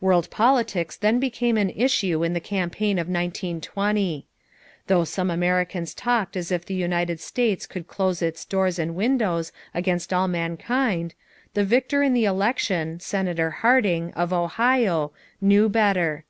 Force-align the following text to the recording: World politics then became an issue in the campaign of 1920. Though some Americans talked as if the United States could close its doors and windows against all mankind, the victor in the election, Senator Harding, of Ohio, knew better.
World 0.00 0.28
politics 0.30 0.96
then 0.96 1.20
became 1.20 1.56
an 1.56 1.70
issue 1.70 2.24
in 2.24 2.32
the 2.32 2.40
campaign 2.40 2.98
of 2.98 3.06
1920. 3.08 4.26
Though 4.88 5.04
some 5.04 5.30
Americans 5.30 5.94
talked 5.94 6.36
as 6.36 6.50
if 6.50 6.66
the 6.66 6.74
United 6.74 7.20
States 7.20 7.66
could 7.66 7.86
close 7.86 8.20
its 8.20 8.44
doors 8.44 8.80
and 8.80 8.96
windows 8.96 9.52
against 9.72 10.12
all 10.12 10.26
mankind, 10.26 11.14
the 11.54 11.62
victor 11.62 12.02
in 12.02 12.14
the 12.14 12.24
election, 12.24 12.98
Senator 12.98 13.50
Harding, 13.62 14.12
of 14.14 14.32
Ohio, 14.32 15.12
knew 15.40 15.68
better. 15.68 16.24